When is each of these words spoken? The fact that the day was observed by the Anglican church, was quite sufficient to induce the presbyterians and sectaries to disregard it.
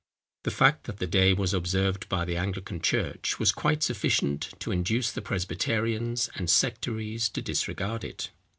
The 0.45 0.49
fact 0.49 0.85
that 0.85 0.97
the 0.97 1.05
day 1.05 1.31
was 1.31 1.53
observed 1.53 2.09
by 2.09 2.25
the 2.25 2.35
Anglican 2.35 2.81
church, 2.81 3.37
was 3.37 3.51
quite 3.51 3.83
sufficient 3.83 4.49
to 4.57 4.71
induce 4.71 5.11
the 5.11 5.21
presbyterians 5.21 6.27
and 6.33 6.49
sectaries 6.49 7.29
to 7.29 7.39
disregard 7.39 8.03
it. 8.03 8.31